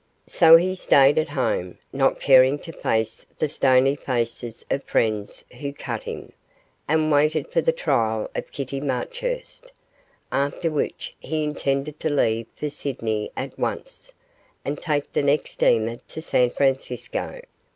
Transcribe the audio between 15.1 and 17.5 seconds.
the next steamer to San Francisco.